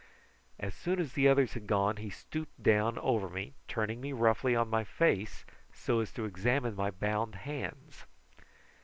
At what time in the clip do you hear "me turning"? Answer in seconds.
3.29-4.01